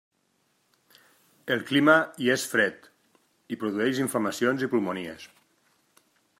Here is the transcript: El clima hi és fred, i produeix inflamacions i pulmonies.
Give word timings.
El 1.55 1.61
clima 1.67 1.95
hi 2.23 2.31
és 2.37 2.47
fred, 2.55 2.89
i 3.57 3.61
produeix 3.65 4.03
inflamacions 4.07 4.67
i 4.69 4.73
pulmonies. 4.75 5.33